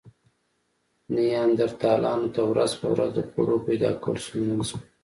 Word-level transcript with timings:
نیاندرتالانو 1.15 2.27
ته 2.35 2.41
ورځ 2.51 2.71
په 2.81 2.87
ورځ 2.93 3.09
د 3.15 3.19
خوړو 3.29 3.55
پیدا 3.67 3.89
کول 4.03 4.17
ستونزمن 4.25 4.65
شول. 4.69 4.81